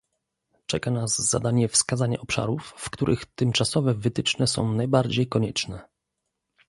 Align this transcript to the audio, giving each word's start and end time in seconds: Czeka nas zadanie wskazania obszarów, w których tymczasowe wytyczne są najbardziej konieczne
Czeka 0.65 0.91
nas 0.91 1.19
zadanie 1.29 1.67
wskazania 1.67 2.19
obszarów, 2.19 2.73
w 2.77 2.89
których 2.89 3.25
tymczasowe 3.25 3.93
wytyczne 3.93 4.47
są 4.47 4.73
najbardziej 4.73 5.27
konieczne 5.27 5.87